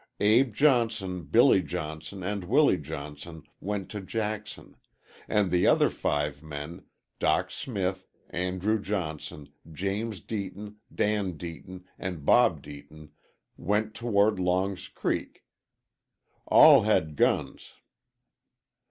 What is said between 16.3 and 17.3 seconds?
All had